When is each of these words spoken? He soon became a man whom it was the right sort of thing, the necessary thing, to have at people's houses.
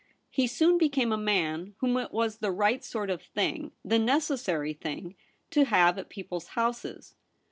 He 0.31 0.47
soon 0.47 0.79
became 0.79 1.11
a 1.11 1.15
man 1.15 1.75
whom 1.77 1.95
it 1.97 2.11
was 2.11 2.39
the 2.39 2.49
right 2.49 2.83
sort 2.83 3.11
of 3.11 3.21
thing, 3.21 3.71
the 3.85 3.99
necessary 3.99 4.73
thing, 4.73 5.13
to 5.51 5.65
have 5.65 5.99
at 5.99 6.09
people's 6.09 6.47
houses. 6.57 7.13